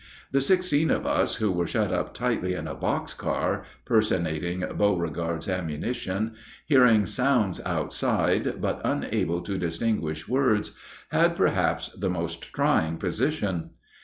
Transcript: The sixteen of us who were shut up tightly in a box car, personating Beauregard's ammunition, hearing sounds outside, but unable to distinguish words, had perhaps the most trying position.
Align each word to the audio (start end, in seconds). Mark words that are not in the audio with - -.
The 0.31 0.41
sixteen 0.41 0.89
of 0.89 1.05
us 1.05 1.35
who 1.35 1.51
were 1.51 1.67
shut 1.67 1.93
up 1.93 2.15
tightly 2.15 2.55
in 2.55 2.67
a 2.67 2.73
box 2.73 3.13
car, 3.13 3.65
personating 3.85 4.65
Beauregard's 4.75 5.47
ammunition, 5.47 6.33
hearing 6.65 7.05
sounds 7.05 7.61
outside, 7.67 8.59
but 8.59 8.81
unable 8.83 9.41
to 9.41 9.59
distinguish 9.59 10.27
words, 10.27 10.71
had 11.11 11.35
perhaps 11.35 11.89
the 11.89 12.09
most 12.09 12.51
trying 12.51 12.97
position. 12.97 13.69